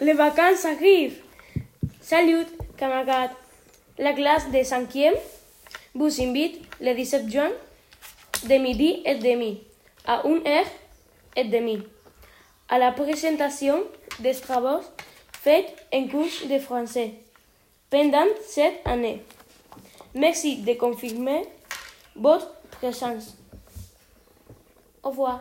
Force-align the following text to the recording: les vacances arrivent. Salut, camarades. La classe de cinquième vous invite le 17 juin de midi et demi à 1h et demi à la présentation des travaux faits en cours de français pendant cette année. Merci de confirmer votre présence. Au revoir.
les 0.00 0.12
vacances 0.12 0.64
arrivent. 0.64 1.22
Salut, 2.00 2.46
camarades. 2.76 3.30
La 3.98 4.12
classe 4.12 4.50
de 4.50 4.62
cinquième 4.62 5.14
vous 5.94 6.20
invite 6.22 6.60
le 6.80 6.94
17 6.94 7.30
juin 7.30 7.50
de 8.44 8.54
midi 8.54 9.02
et 9.04 9.16
demi 9.16 9.60
à 10.06 10.22
1h 10.22 10.64
et 11.36 11.44
demi 11.44 11.82
à 12.68 12.78
la 12.78 12.92
présentation 12.92 13.82
des 14.20 14.34
travaux 14.34 14.80
faits 15.32 15.66
en 15.92 16.06
cours 16.06 16.48
de 16.48 16.58
français 16.58 17.14
pendant 17.90 18.26
cette 18.46 18.86
année. 18.86 19.24
Merci 20.14 20.58
de 20.58 20.74
confirmer 20.74 21.42
votre 22.14 22.52
présence. 22.70 23.36
Au 25.02 25.10
revoir. 25.10 25.40